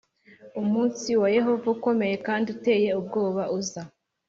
umunsi 0.61 1.09
wa 1.21 1.29
Yehova 1.37 1.65
ukomeye 1.75 2.15
kandi 2.27 2.45
uteye 2.55 2.89
ubwoba 2.99 3.43
uza 3.59 3.81